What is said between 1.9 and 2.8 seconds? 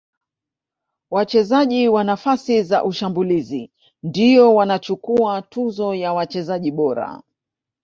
nafasi